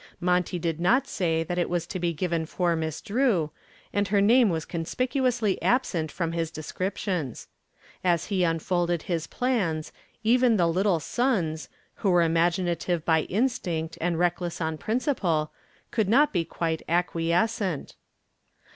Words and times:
Monty 0.19 0.57
did 0.57 0.79
not 0.79 1.07
say 1.07 1.43
that 1.43 1.59
it 1.59 1.69
was 1.69 1.85
to 1.85 1.99
be 1.99 2.11
given 2.11 2.47
for 2.47 2.75
Miss 2.75 3.01
Drew 3.01 3.51
and 3.93 4.07
her 4.07 4.19
name 4.19 4.49
was 4.49 4.65
conspicuously 4.65 5.61
absent 5.61 6.11
from 6.11 6.31
his 6.31 6.49
descriptions. 6.49 7.47
As 8.03 8.25
he 8.25 8.43
unfolded 8.43 9.03
his 9.03 9.27
plans 9.27 9.91
even 10.23 10.57
the 10.57 10.65
"Little 10.65 10.99
Sons," 10.99 11.69
who 11.97 12.09
were 12.09 12.23
imaginative 12.23 13.05
by 13.05 13.21
instinct 13.29 13.95
and 14.01 14.17
reckless 14.17 14.59
on 14.59 14.79
principle, 14.79 15.51
could 15.91 16.09
not 16.09 16.33
be 16.33 16.45
quite 16.45 16.81
acquiescent. 16.89 17.93